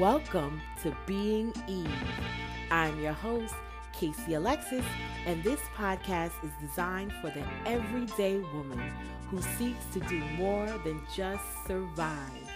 Welcome 0.00 0.62
to 0.82 0.96
Being 1.04 1.52
Eve. 1.68 1.92
I'm 2.70 2.98
your 3.00 3.12
host, 3.12 3.54
Casey 3.92 4.32
Alexis, 4.32 4.86
and 5.26 5.44
this 5.44 5.60
podcast 5.76 6.32
is 6.42 6.50
designed 6.58 7.12
for 7.20 7.28
the 7.28 7.44
everyday 7.66 8.38
woman 8.38 8.80
who 9.28 9.42
seeks 9.58 9.84
to 9.92 10.00
do 10.00 10.18
more 10.38 10.64
than 10.86 11.02
just 11.14 11.44
survive. 11.66 12.48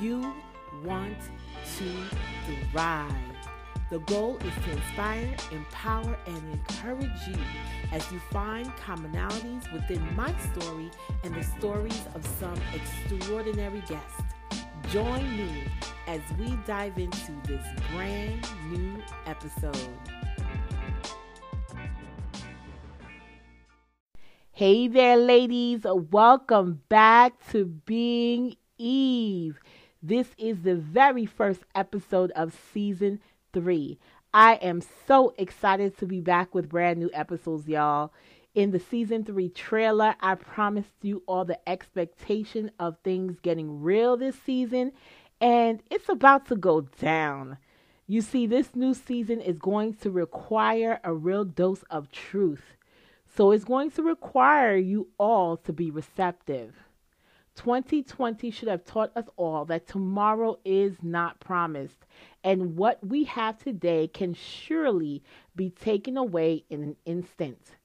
You 0.00 0.34
want 0.82 1.16
to 1.78 1.94
thrive. 2.72 3.12
The 3.88 4.00
goal 4.00 4.38
is 4.38 4.64
to 4.64 4.72
inspire, 4.72 5.36
empower, 5.52 6.18
and 6.26 6.52
encourage 6.54 7.28
you 7.28 7.38
as 7.92 8.10
you 8.10 8.18
find 8.32 8.66
commonalities 8.78 9.72
within 9.72 10.02
my 10.16 10.34
story 10.56 10.90
and 11.22 11.32
the 11.36 11.44
stories 11.44 12.02
of 12.16 12.26
some 12.40 12.60
extraordinary 12.74 13.84
guests. 13.86 14.22
Join 14.88 15.36
me 15.36 15.68
as 16.06 16.20
we 16.38 16.56
dive 16.66 16.98
into 16.98 17.32
this 17.46 17.64
brand 17.92 18.46
new 18.70 19.02
episode. 19.26 19.88
Hey 24.50 24.88
there, 24.88 25.16
ladies. 25.16 25.80
Welcome 25.84 26.82
back 26.88 27.32
to 27.50 27.64
Being 27.64 28.56
Eve. 28.76 29.58
This 30.02 30.28
is 30.36 30.62
the 30.62 30.76
very 30.76 31.26
first 31.26 31.62
episode 31.74 32.30
of 32.32 32.58
season 32.72 33.20
three. 33.52 33.98
I 34.32 34.54
am 34.56 34.82
so 35.06 35.34
excited 35.38 35.98
to 35.98 36.06
be 36.06 36.20
back 36.20 36.54
with 36.54 36.68
brand 36.68 36.98
new 36.98 37.10
episodes, 37.12 37.68
y'all. 37.68 38.12
In 38.54 38.70
the 38.70 38.80
season 38.80 39.24
three 39.24 39.48
trailer, 39.48 40.14
I 40.20 40.34
promised 40.34 40.92
you 41.02 41.22
all 41.26 41.44
the 41.44 41.68
expectation 41.68 42.70
of 42.78 42.96
things 43.04 43.38
getting 43.40 43.80
real 43.80 44.16
this 44.16 44.36
season, 44.44 44.92
and 45.40 45.82
it's 45.90 46.08
about 46.08 46.46
to 46.46 46.56
go 46.56 46.82
down. 46.82 47.58
You 48.06 48.20
see, 48.20 48.46
this 48.46 48.74
new 48.74 48.94
season 48.94 49.40
is 49.40 49.58
going 49.58 49.94
to 49.94 50.10
require 50.10 51.00
a 51.04 51.14
real 51.14 51.44
dose 51.44 51.84
of 51.90 52.10
truth. 52.10 52.76
So 53.36 53.52
it's 53.52 53.64
going 53.64 53.92
to 53.92 54.02
require 54.02 54.76
you 54.76 55.08
all 55.18 55.56
to 55.58 55.72
be 55.72 55.90
receptive. 55.90 56.74
2020 57.56 58.50
should 58.50 58.68
have 58.68 58.84
taught 58.84 59.16
us 59.16 59.26
all 59.36 59.64
that 59.66 59.86
tomorrow 59.86 60.58
is 60.64 60.96
not 61.02 61.40
promised, 61.40 62.06
and 62.42 62.76
what 62.76 63.06
we 63.06 63.24
have 63.24 63.58
today 63.58 64.08
can 64.08 64.34
surely 64.34 65.22
be 65.54 65.70
taken 65.70 66.16
away 66.16 66.64
in 66.70 66.82
an 66.82 66.96
instant. 67.04 67.76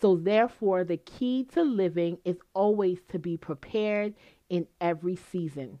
So, 0.00 0.16
therefore, 0.16 0.84
the 0.84 0.98
key 0.98 1.44
to 1.54 1.62
living 1.62 2.18
is 2.24 2.36
always 2.54 3.00
to 3.08 3.18
be 3.18 3.36
prepared 3.36 4.14
in 4.48 4.68
every 4.80 5.16
season, 5.16 5.80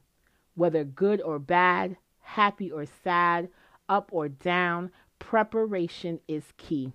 whether 0.58 0.84
good 0.84 1.20
or 1.22 1.38
bad, 1.38 1.96
happy 2.20 2.70
or 2.70 2.84
sad, 2.84 3.48
up 3.88 4.10
or 4.12 4.28
down. 4.28 4.90
Preparation 5.18 6.20
is 6.26 6.52
key. 6.56 6.92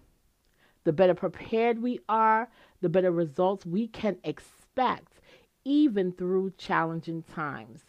The 0.84 0.94
better 0.94 1.14
prepared 1.14 1.82
we 1.82 2.00
are, 2.10 2.50
the 2.82 2.90
better 2.90 3.12
results 3.12 3.66
we 3.66 3.88
can 3.88 4.18
expect, 4.24 5.20
even 5.64 6.12
through 6.12 6.54
challenging 6.58 7.24
times. 7.24 7.82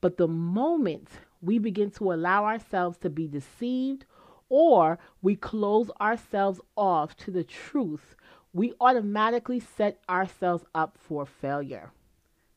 But 0.00 0.16
the 0.16 0.28
moment 0.28 1.08
we 1.42 1.58
begin 1.58 1.90
to 1.92 2.12
allow 2.12 2.44
ourselves 2.44 2.98
to 2.98 3.10
be 3.10 3.26
deceived 3.26 4.04
or 4.48 4.98
we 5.20 5.34
close 5.34 5.90
ourselves 6.00 6.60
off 6.76 7.16
to 7.16 7.30
the 7.30 7.44
truth 7.44 8.14
we 8.52 8.72
automatically 8.80 9.60
set 9.60 10.00
ourselves 10.08 10.64
up 10.74 10.96
for 10.98 11.26
failure. 11.26 11.90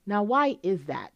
Now, 0.06 0.24
why 0.24 0.58
is 0.64 0.86
that? 0.86 1.12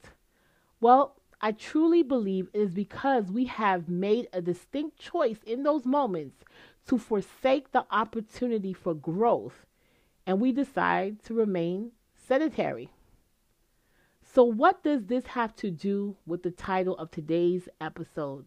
Well, 0.85 1.15
I 1.41 1.51
truly 1.51 2.03
believe 2.03 2.49
it 2.53 2.59
is 2.59 2.75
because 2.75 3.31
we 3.31 3.45
have 3.45 3.89
made 3.89 4.27
a 4.31 4.39
distinct 4.39 4.99
choice 4.99 5.39
in 5.43 5.63
those 5.63 5.83
moments 5.83 6.43
to 6.85 6.99
forsake 6.99 7.71
the 7.71 7.87
opportunity 7.89 8.71
for 8.71 8.93
growth 8.93 9.65
and 10.27 10.39
we 10.39 10.51
decide 10.51 11.23
to 11.23 11.33
remain 11.33 11.93
sedentary. 12.13 12.91
So, 14.21 14.43
what 14.43 14.83
does 14.83 15.07
this 15.07 15.25
have 15.25 15.55
to 15.55 15.71
do 15.71 16.17
with 16.27 16.43
the 16.43 16.51
title 16.51 16.95
of 16.97 17.09
today's 17.09 17.67
episode? 17.81 18.45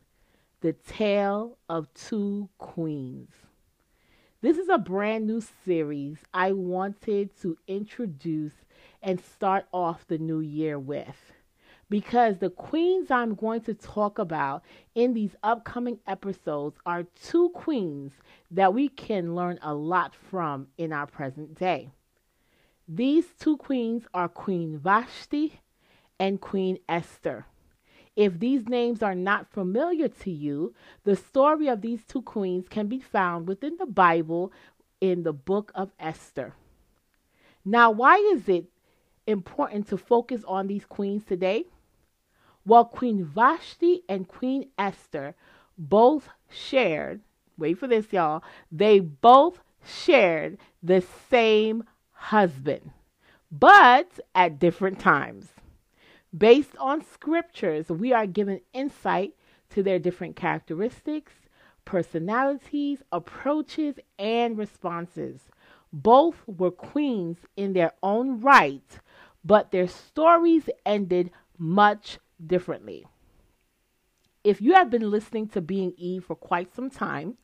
The 0.60 0.75
Tale 0.75 1.59
of 1.69 1.93
Two 1.93 2.50
Queens. 2.59 3.32
This 4.43 4.59
is 4.59 4.69
a 4.69 4.78
brand 4.78 5.26
new 5.26 5.43
series 5.65 6.19
I 6.32 6.53
wanted 6.53 7.37
to 7.41 7.59
introduce 7.66 8.65
and 9.03 9.20
start 9.20 9.66
off 9.72 10.06
the 10.06 10.19
new 10.19 10.38
year 10.38 10.78
with. 10.78 11.32
Because 11.91 12.38
the 12.38 12.50
queens 12.50 13.10
I'm 13.10 13.34
going 13.34 13.62
to 13.62 13.75
talk 13.75 14.19
about 14.19 14.62
in 14.94 15.15
these 15.15 15.34
upcoming 15.43 15.99
episodes 16.06 16.76
are 16.84 17.04
two 17.25 17.49
queens 17.50 18.12
that 18.50 18.75
we 18.75 18.88
can 18.88 19.34
learn 19.34 19.59
a 19.62 19.75
lot 19.75 20.15
from 20.15 20.66
in 20.76 20.93
our 20.93 21.06
present 21.06 21.54
day. 21.54 21.91
These 22.87 23.26
two 23.38 23.56
queens 23.56 24.04
are 24.12 24.28
Queen 24.28 24.78
Vashti 24.78 25.60
and 26.19 26.41
Queen 26.41 26.78
Esther. 26.88 27.47
If 28.16 28.38
these 28.38 28.69
names 28.69 29.03
are 29.03 29.15
not 29.15 29.53
familiar 29.53 30.09
to 30.09 30.31
you, 30.31 30.75
the 31.05 31.15
story 31.15 31.69
of 31.69 31.81
these 31.81 32.05
two 32.05 32.22
queens 32.22 32.66
can 32.69 32.88
be 32.88 32.99
found 32.99 33.47
within 33.47 33.76
the 33.78 33.87
Bible 33.87 34.53
in 35.00 35.22
the 35.22 35.32
book 35.32 35.70
of 35.75 35.93
Esther. 36.00 36.55
Now, 37.65 37.91
why 37.91 38.16
is 38.16 38.49
it 38.49 38.66
important 39.26 39.88
to 39.88 39.97
focus 39.97 40.43
on 40.49 40.66
these 40.66 40.84
queens 40.84 41.25
today? 41.25 41.66
Well, 42.69 42.84
Queen 42.84 43.25
Vashti 43.25 44.03
and 44.11 44.29
Queen 44.29 44.69
Esther 44.77 45.34
both 45.79 46.29
shared, 46.51 47.23
wait 47.56 47.79
for 47.79 47.87
this, 47.87 48.12
y'all, 48.12 48.43
they 48.71 49.01
both 49.01 49.61
shared 49.83 50.59
the 50.83 51.03
same 51.31 51.84
husband, 52.12 52.91
but 53.51 54.21
at 54.34 54.59
different 54.59 54.99
times. 54.99 55.47
Based 56.37 56.77
on 56.79 57.03
scriptures, 57.06 57.89
we 57.89 58.12
are 58.12 58.27
given 58.27 58.61
insight 58.75 59.33
to 59.71 59.83
their 59.83 59.99
different 59.99 60.37
characteristics, 60.37 61.33
personalities, 61.87 63.03
approaches, 63.11 63.99
and 64.19 64.59
responses. 64.59 65.41
Both 65.91 66.47
were 66.47 66.71
queens 66.71 67.39
in 67.56 67.73
their 67.73 67.93
own 68.03 68.43
right, 68.43 68.99
but 69.43 69.71
their 69.71 69.89
stories 69.89 70.69
ended 70.85 71.31
much 71.56 72.19
differently. 72.44 73.06
If 74.44 74.60
you 74.60 74.75
have 74.75 74.91
been 74.91 75.10
listening 75.10 75.49
to 75.49 75.60
Being 75.60 75.93
Eve 75.97 76.25
for 76.25 76.37
quite 76.37 76.75
some 76.75 76.91
time, 76.91 77.37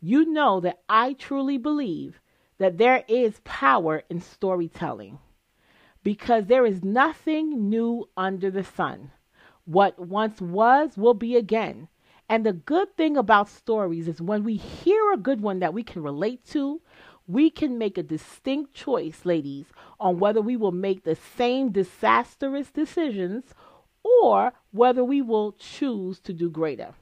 you 0.00 0.24
know 0.30 0.60
that 0.60 0.80
I 0.88 1.14
truly 1.14 1.58
believe 1.58 2.20
that 2.58 2.78
there 2.78 3.04
is 3.08 3.40
power 3.44 4.02
in 4.08 4.20
storytelling 4.20 5.18
because 6.02 6.46
there 6.46 6.66
is 6.66 6.84
nothing 6.84 7.68
new 7.68 8.08
under 8.16 8.50
the 8.50 8.64
sun. 8.64 9.10
What 9.64 9.98
once 9.98 10.40
was 10.40 10.96
will 10.96 11.14
be 11.14 11.36
again. 11.36 11.88
And 12.28 12.46
the 12.46 12.52
good 12.52 12.96
thing 12.96 13.16
about 13.16 13.48
stories 13.48 14.08
is 14.08 14.22
when 14.22 14.44
we 14.44 14.56
hear 14.56 15.12
a 15.12 15.18
good 15.18 15.40
one 15.40 15.58
that 15.60 15.74
we 15.74 15.82
can 15.82 16.02
relate 16.02 16.44
to, 16.46 16.80
we 17.26 17.50
can 17.50 17.78
make 17.78 17.98
a 17.98 18.02
distinct 18.02 18.74
choice, 18.74 19.24
ladies, 19.24 19.66
on 20.00 20.18
whether 20.18 20.40
we 20.40 20.56
will 20.56 20.72
make 20.72 21.04
the 21.04 21.14
same 21.14 21.70
disastrous 21.70 22.70
decisions 22.70 23.54
or 24.04 24.52
whether 24.70 25.04
we 25.04 25.22
will 25.22 25.52
choose 25.52 26.20
to 26.20 26.32
do 26.32 26.50
greater. 26.50 26.94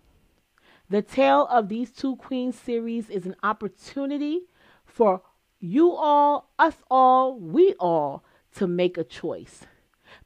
The 0.89 1.03
tale 1.03 1.47
of 1.47 1.69
these 1.69 1.93
two 1.93 2.17
queens 2.17 2.59
series 2.59 3.09
is 3.11 3.25
an 3.25 3.37
opportunity 3.43 4.41
for 4.85 5.23
you 5.61 5.93
all, 5.93 6.51
us 6.59 6.77
all, 6.91 7.39
we 7.39 7.75
all 7.75 8.25
to 8.57 8.67
make 8.67 8.99
a 8.99 9.05
choice. 9.05 9.67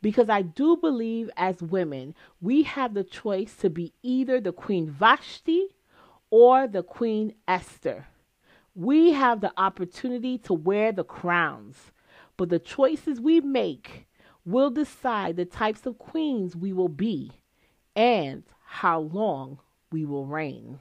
Because 0.01 0.31
I 0.31 0.43
do 0.43 0.77
believe 0.77 1.29
as 1.37 1.61
women, 1.61 2.15
we 2.41 2.63
have 2.63 2.95
the 2.95 3.05
choice 3.05 3.55
to 3.57 3.69
be 3.69 3.93
either 4.03 4.41
the 4.41 4.53
Queen 4.53 4.89
Vashti 4.89 5.67
or 6.31 6.67
the 6.67 6.83
Queen 6.83 7.35
Esther. 7.47 8.07
We 8.75 9.13
have 9.13 9.41
the 9.41 9.53
opportunity 9.57 10.39
to 10.39 10.55
wear 10.55 10.93
the 10.93 11.05
crowns, 11.05 11.93
but 12.37 12.49
the 12.49 12.59
choices 12.59 13.21
we 13.21 13.41
make 13.41 14.07
will 14.45 14.71
decide 14.71 15.37
the 15.37 15.45
types 15.45 15.87
of 15.87 15.99
queens 15.99 16.55
we 16.55 16.73
will 16.73 16.89
be 16.89 17.33
and 17.97 18.43
how 18.67 19.01
long 19.01 19.59
we 19.91 20.05
will 20.05 20.27
reign. 20.27 20.79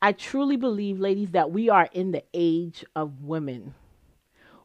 I 0.00 0.12
truly 0.12 0.56
believe, 0.56 1.00
ladies, 1.00 1.32
that 1.32 1.50
we 1.50 1.68
are 1.68 1.88
in 1.92 2.12
the 2.12 2.22
age 2.32 2.84
of 2.94 3.22
women. 3.22 3.74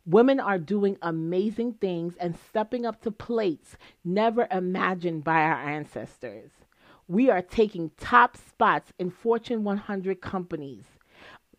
Women 0.06 0.39
are 0.39 0.59
doing 0.59 0.97
amazing 1.01 1.74
things 1.74 2.15
and 2.19 2.35
stepping 2.50 2.85
up 2.85 3.01
to 3.01 3.12
plates 3.12 3.77
never 4.03 4.47
imagined 4.51 5.24
by 5.24 5.41
our 5.41 5.56
ancestors. 5.56 6.51
We 7.07 7.29
are 7.29 7.41
taking 7.41 7.91
top 7.97 8.38
spots 8.38 8.91
in 9.00 9.09
Fortune 9.09 9.63
100 9.63 10.21
companies. 10.21 10.83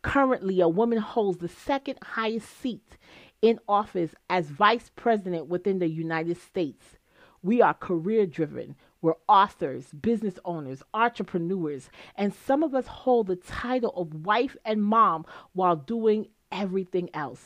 Currently, 0.03 0.61
a 0.61 0.69
woman 0.69 0.99
holds 0.99 1.39
the 1.39 1.49
second 1.49 1.99
highest 2.03 2.61
seat 2.61 2.99
in 3.45 3.61
office 3.69 4.15
as 4.31 4.47
vice 4.47 4.91
president 4.97 5.49
within 5.49 5.79
the 5.79 5.87
United 5.87 6.39
States. 6.39 6.97
We 7.43 7.61
are 7.61 7.75
career 7.75 8.25
driven. 8.25 8.75
We're 9.03 9.17
authors, 9.29 9.89
business 9.93 10.39
owners, 10.47 10.83
entrepreneurs, 10.95 11.91
and 12.17 12.33
some 12.33 12.63
of 12.63 12.75
us 12.75 12.87
hold 12.87 13.27
the 13.27 13.37
title 13.37 13.93
of 13.97 14.25
wife 14.25 14.57
and 14.65 14.83
mom 14.83 15.27
while 15.53 15.77
doing 15.77 16.29
everything 16.51 17.11
else. 17.13 17.45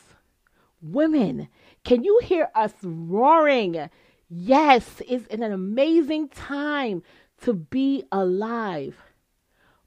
Women, 0.81 1.49
can 1.83 2.05
you 2.05 2.21
hear 2.23 2.47
us 2.55 2.71
roaring? 2.81 3.89
Yes, 4.29 5.01
it's 5.05 5.27
an 5.33 5.43
amazing 5.43 6.29
time 6.29 7.03
to 7.41 7.51
be 7.51 8.05
alive. 8.09 8.95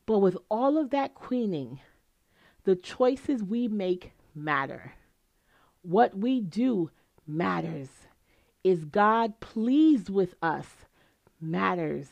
But 0.05 0.19
with 0.19 0.37
all 0.51 0.77
of 0.77 0.91
that 0.91 1.15
queening, 1.15 1.81
the 2.65 2.77
choices 2.77 3.43
we 3.43 3.67
make 3.67 4.13
matter. 4.35 4.93
What 5.83 6.17
we 6.17 6.41
do 6.41 6.91
matters. 7.27 7.89
Is 8.63 8.85
God 8.85 9.41
pleased 9.41 10.09
with 10.09 10.37
us? 10.41 10.67
Matters. 11.41 12.09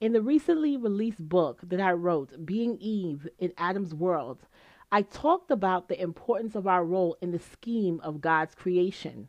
In 0.00 0.12
the 0.12 0.22
recently 0.22 0.76
released 0.76 1.28
book 1.28 1.60
that 1.64 1.80
I 1.80 1.90
wrote, 1.90 2.46
Being 2.46 2.78
Eve 2.78 3.28
in 3.40 3.52
Adam's 3.58 3.92
World, 3.92 4.46
I 4.92 5.02
talked 5.02 5.50
about 5.50 5.88
the 5.88 6.00
importance 6.00 6.54
of 6.54 6.68
our 6.68 6.84
role 6.84 7.16
in 7.20 7.32
the 7.32 7.40
scheme 7.40 7.98
of 8.04 8.20
God's 8.20 8.54
creation, 8.54 9.26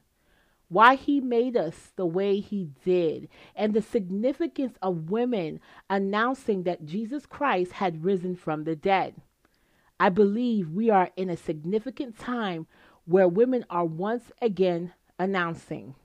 why 0.68 0.94
He 0.94 1.20
made 1.20 1.58
us 1.58 1.92
the 1.96 2.06
way 2.06 2.40
He 2.40 2.70
did, 2.86 3.30
and 3.56 3.74
the 3.74 3.82
significance 3.82 4.78
of 4.80 5.10
women 5.10 5.60
announcing 5.90 6.64
that 6.64 6.86
Jesus 6.86 7.26
Christ 7.26 7.72
had 7.72 8.04
risen 8.04 8.36
from 8.36 8.64
the 8.64 8.76
dead. 8.76 9.16
I 10.00 10.10
believe 10.10 10.70
we 10.70 10.92
are 10.92 11.10
in 11.16 11.32
a 11.32 11.38
significant 11.38 12.20
time 12.20 12.68
where 13.06 13.28
women 13.28 13.66
are 13.70 13.86
once 13.86 14.32
again 14.42 14.94
announcing. 15.20 15.96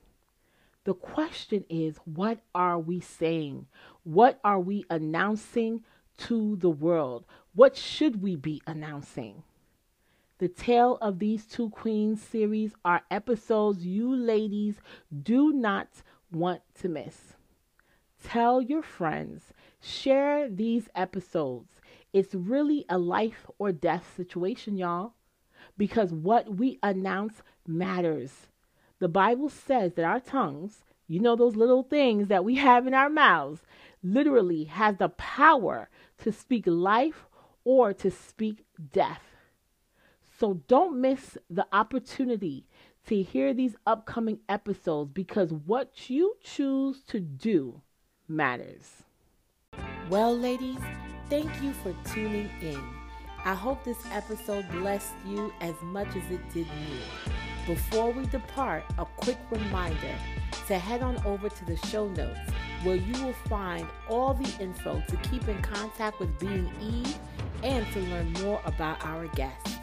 The 0.85 0.95
question 0.95 1.65
is, 1.69 1.99
what 2.05 2.41
are 2.55 2.79
we 2.79 3.00
saying? 3.00 3.67
What 4.05 4.41
are 4.43 4.59
we 4.59 4.85
announcing 4.91 5.85
to 6.19 6.56
the 6.56 6.71
world? 6.71 7.25
What 7.55 7.77
should 7.77 8.23
we 8.23 8.37
be 8.37 8.62
announcing? 8.67 9.43
The 10.39 10.49
Tale 10.49 10.99
of 11.00 11.19
These 11.19 11.47
Two 11.47 11.71
Queens 11.71 12.23
series 12.23 12.73
are 12.85 13.03
episodes 13.11 13.85
you 13.85 14.15
ladies 14.15 14.77
do 15.23 15.53
not 15.53 15.89
want 16.33 16.62
to 16.81 16.89
miss. 16.89 17.35
Tell 18.25 18.61
your 18.62 18.83
friends, 18.83 19.53
share 19.81 20.49
these 20.49 20.89
episodes. 20.94 21.69
It's 22.12 22.35
really 22.35 22.85
a 22.89 22.99
life 22.99 23.47
or 23.59 23.73
death 23.73 24.12
situation, 24.17 24.77
y'all 24.77 25.12
because 25.79 26.13
what 26.13 26.57
we 26.57 26.79
announce 26.83 27.43
matters. 27.67 28.49
The 28.99 29.09
Bible 29.09 29.49
says 29.49 29.95
that 29.95 30.05
our 30.05 30.21
tongues, 30.21 30.83
you 31.07 31.21
know, 31.21 31.37
those 31.37 31.57
little 31.57 31.85
things 31.85 32.29
that 32.29 32.45
we 32.45 32.57
have 32.57 32.87
in 32.87 32.93
our 32.93 33.09
mouths, 33.09 33.63
literally 34.03 34.65
has 34.65 34.97
the 34.97 35.09
power 35.11 35.89
to 36.19 36.33
speak 36.33 36.65
life 36.67 37.27
or 37.65 37.95
to 37.95 38.11
speak 38.11 38.65
death. 38.93 39.23
So 40.39 40.61
don't 40.69 41.01
miss 41.01 41.39
the 41.49 41.67
opportunity 41.73 42.67
to 43.07 43.23
hear 43.23 43.55
these 43.55 43.75
upcoming 43.87 44.41
episodes 44.49 45.11
because 45.13 45.53
what 45.53 46.11
you 46.11 46.35
choose 46.43 47.03
to 47.09 47.21
do 47.21 47.81
matters. 48.29 49.03
Well, 50.11 50.37
ladies, 50.37 50.79
thank 51.29 51.51
you 51.63 51.73
for 51.73 51.95
tuning 52.13 52.51
in. 52.61 52.98
I 53.44 53.55
hope 53.55 53.85
this 53.85 54.05
episode 54.12 54.69
blessed 54.70 55.14
you 55.26 55.52
as 55.61 55.75
much 55.82 56.08
as 56.08 56.31
it 56.31 56.40
did 56.52 56.67
me. 56.67 57.00
Before 57.67 58.11
we 58.11 58.26
depart, 58.26 58.85
a 58.99 59.05
quick 59.05 59.38
reminder 59.50 60.14
to 60.67 60.79
head 60.79 61.02
on 61.02 61.17
over 61.25 61.49
to 61.49 61.64
the 61.64 61.76
show 61.87 62.08
notes 62.08 62.38
where 62.82 62.96
you 62.96 63.25
will 63.25 63.35
find 63.49 63.87
all 64.08 64.35
the 64.35 64.62
info 64.62 65.02
to 65.08 65.17
keep 65.29 65.49
in 65.49 65.61
contact 65.62 66.20
with 66.20 66.38
Being 66.38 66.70
Eve 66.81 67.19
and 67.62 67.87
to 67.93 68.00
learn 68.00 68.32
more 68.44 68.61
about 68.64 69.05
our 69.05 69.26
guests. 69.29 69.76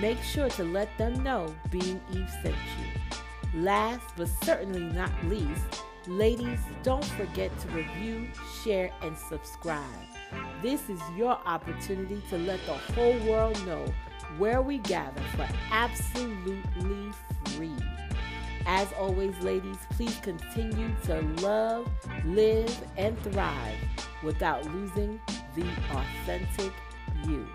Make 0.00 0.22
sure 0.22 0.48
to 0.50 0.64
let 0.64 0.96
them 0.98 1.22
know 1.22 1.54
Being 1.70 2.00
Eve 2.12 2.30
sent 2.42 2.54
you. 2.54 3.60
Last 3.62 4.04
but 4.16 4.28
certainly 4.44 4.80
not 4.94 5.12
least, 5.24 5.82
ladies, 6.06 6.60
don't 6.82 7.04
forget 7.04 7.56
to 7.60 7.68
review, 7.68 8.28
share, 8.62 8.90
and 9.02 9.16
subscribe. 9.16 9.84
This 10.62 10.88
is 10.88 11.00
your 11.16 11.38
opportunity 11.46 12.22
to 12.30 12.38
let 12.38 12.60
the 12.66 12.74
whole 12.94 13.18
world 13.28 13.64
know 13.66 13.84
where 14.38 14.62
we 14.62 14.78
gather 14.78 15.20
for 15.36 15.48
absolutely 15.70 17.10
free. 17.44 17.76
As 18.66 18.88
always, 18.98 19.36
ladies, 19.40 19.76
please 19.90 20.16
continue 20.22 20.94
to 21.04 21.20
love, 21.42 21.88
live, 22.24 22.80
and 22.96 23.20
thrive 23.22 23.76
without 24.22 24.64
losing 24.72 25.20
the 25.54 25.66
authentic 25.90 26.72
you. 27.26 27.46